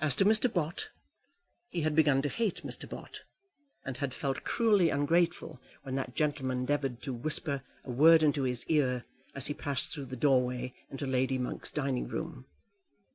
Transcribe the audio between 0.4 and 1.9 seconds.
Bott; he